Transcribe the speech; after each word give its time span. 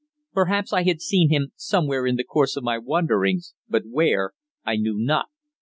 Perhaps 0.33 0.73
I 0.73 0.81
had 0.81 0.99
seen 0.99 1.29
him 1.29 1.43
before 1.43 1.53
somewhere 1.57 2.07
in 2.07 2.15
the 2.15 2.23
course 2.23 2.55
of 2.55 2.63
my 2.63 2.79
wanderings, 2.79 3.53
but 3.69 3.83
where, 3.85 4.31
I 4.65 4.75
knew 4.77 4.95
not. 4.97 5.27